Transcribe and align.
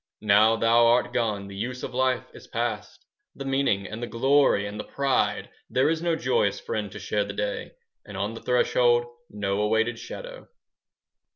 Now 0.23 0.55
thou 0.55 0.87
art 0.87 1.13
gone 1.13 1.45
the 1.47 1.55
use 1.55 1.83
of 1.83 1.93
life 1.93 2.25
is 2.33 2.47
past, 2.47 3.01
5 3.35 3.45
The 3.45 3.45
meaning 3.45 3.85
and 3.85 4.01
the 4.01 4.07
glory 4.07 4.65
and 4.65 4.79
the 4.79 4.83
pride, 4.83 5.51
There 5.69 5.91
is 5.91 6.01
no 6.01 6.15
joyous 6.15 6.59
friend 6.59 6.91
to 6.93 6.97
share 6.99 7.23
the 7.25 7.33
day, 7.33 7.73
And 8.03 8.17
on 8.17 8.33
the 8.33 8.41
threshold 8.41 9.05
no 9.29 9.61
awaited 9.61 9.99
shadow. 9.99 10.47